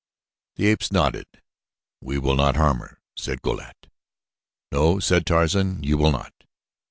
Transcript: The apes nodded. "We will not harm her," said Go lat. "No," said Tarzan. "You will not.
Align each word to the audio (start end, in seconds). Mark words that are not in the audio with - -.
The 0.55 0.65
apes 0.65 0.91
nodded. 0.91 1.27
"We 2.01 2.17
will 2.17 2.33
not 2.33 2.55
harm 2.55 2.79
her," 2.79 2.99
said 3.15 3.43
Go 3.43 3.51
lat. 3.51 3.85
"No," 4.71 4.97
said 4.99 5.27
Tarzan. 5.27 5.83
"You 5.83 5.95
will 5.95 6.11
not. 6.11 6.33